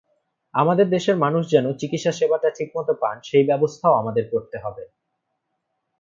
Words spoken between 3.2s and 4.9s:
সেই ব্যবস্থাও আমাদের করতে হবে।